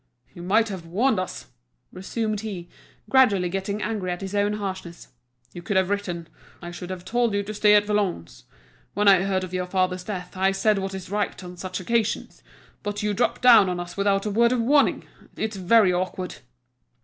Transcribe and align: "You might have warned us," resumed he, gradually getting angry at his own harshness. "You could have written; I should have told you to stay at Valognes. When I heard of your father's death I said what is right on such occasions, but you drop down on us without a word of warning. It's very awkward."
"You 0.33 0.41
might 0.41 0.69
have 0.69 0.87
warned 0.87 1.19
us," 1.19 1.45
resumed 1.91 2.39
he, 2.41 2.69
gradually 3.07 3.49
getting 3.49 3.83
angry 3.83 4.09
at 4.11 4.21
his 4.21 4.33
own 4.33 4.53
harshness. 4.53 5.09
"You 5.53 5.61
could 5.61 5.77
have 5.77 5.91
written; 5.91 6.27
I 6.59 6.71
should 6.71 6.89
have 6.89 7.05
told 7.05 7.35
you 7.35 7.43
to 7.43 7.53
stay 7.53 7.75
at 7.75 7.85
Valognes. 7.85 8.45
When 8.95 9.07
I 9.07 9.21
heard 9.21 9.43
of 9.43 9.53
your 9.53 9.67
father's 9.67 10.03
death 10.03 10.35
I 10.35 10.53
said 10.53 10.79
what 10.79 10.95
is 10.95 11.11
right 11.11 11.43
on 11.43 11.55
such 11.55 11.79
occasions, 11.79 12.41
but 12.81 13.03
you 13.03 13.13
drop 13.13 13.41
down 13.41 13.69
on 13.69 13.79
us 13.79 13.95
without 13.95 14.25
a 14.25 14.31
word 14.31 14.51
of 14.51 14.61
warning. 14.61 15.03
It's 15.37 15.57
very 15.57 15.93
awkward." 15.93 16.37